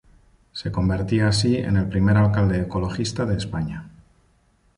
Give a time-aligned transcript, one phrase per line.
[0.51, 3.87] Se convertía así en el primer alcalde ecologista de España.